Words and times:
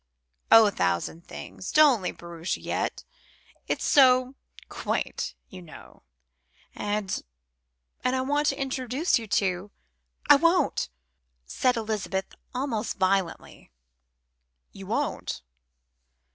"Oh, 0.51 0.65
a 0.65 0.71
thousand 0.71 1.27
things! 1.27 1.71
Don't 1.71 2.01
leave 2.01 2.17
Bruges 2.17 2.57
yet; 2.57 3.03
it's 3.67 3.85
so 3.85 4.33
'quaint,' 4.67 5.35
you 5.47 5.61
know; 5.61 6.01
and 6.73 7.21
and 8.03 8.15
I 8.15 8.21
want 8.21 8.47
to 8.47 8.59
introduce 8.59 9.19
you 9.19 9.27
to" 9.27 9.69
"I 10.27 10.37
won't," 10.37 10.89
said 11.45 11.77
Elizabeth 11.77 12.33
almost 12.51 12.97
violently. 12.97 13.69
"You 14.71 14.87
won't?" 14.87 15.43